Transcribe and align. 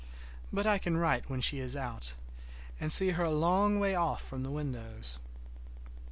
But 0.51 0.65
I 0.65 0.79
can 0.79 0.97
write 0.97 1.29
when 1.29 1.41
she 1.41 1.59
is 1.59 1.75
out, 1.75 2.15
and 2.79 2.91
see 2.91 3.09
her 3.11 3.23
a 3.23 3.29
long 3.29 3.79
way 3.79 3.93
off 3.93 4.23
from 4.23 4.41
these 4.41 4.49
windows. 4.51 5.19